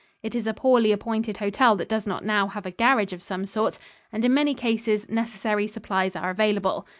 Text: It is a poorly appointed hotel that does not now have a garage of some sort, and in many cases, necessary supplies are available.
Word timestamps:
It 0.23 0.33
is 0.33 0.47
a 0.47 0.53
poorly 0.55 0.91
appointed 0.91 1.37
hotel 1.37 1.75
that 1.75 1.87
does 1.87 2.07
not 2.07 2.25
now 2.25 2.47
have 2.47 2.65
a 2.65 2.71
garage 2.71 3.13
of 3.13 3.21
some 3.21 3.45
sort, 3.45 3.77
and 4.11 4.25
in 4.25 4.33
many 4.33 4.55
cases, 4.55 5.07
necessary 5.07 5.67
supplies 5.67 6.15
are 6.15 6.31
available. 6.31 6.87